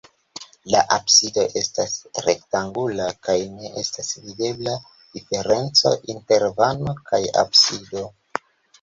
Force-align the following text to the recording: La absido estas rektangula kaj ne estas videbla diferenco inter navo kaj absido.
La 0.75 0.79
absido 0.95 1.43
estas 1.61 1.93
rektangula 2.29 3.11
kaj 3.29 3.37
ne 3.59 3.73
estas 3.83 4.11
videbla 4.25 4.77
diferenco 4.97 5.97
inter 6.19 6.51
navo 6.63 6.99
kaj 7.13 7.25
absido. 7.47 8.09